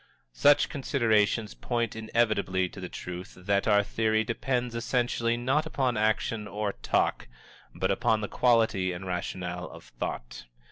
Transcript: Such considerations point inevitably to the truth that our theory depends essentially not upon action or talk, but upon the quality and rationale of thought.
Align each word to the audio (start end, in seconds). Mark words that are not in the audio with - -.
Such 0.33 0.67
considerations 0.67 1.53
point 1.53 1.95
inevitably 1.95 2.69
to 2.69 2.79
the 2.81 2.89
truth 2.89 3.35
that 3.37 3.67
our 3.67 3.83
theory 3.83 4.23
depends 4.23 4.73
essentially 4.73 5.37
not 5.37 5.67
upon 5.67 5.95
action 5.95 6.47
or 6.47 6.73
talk, 6.73 7.27
but 7.75 7.91
upon 7.91 8.21
the 8.21 8.27
quality 8.27 8.93
and 8.93 9.05
rationale 9.05 9.69
of 9.69 9.83
thought. 9.83 10.45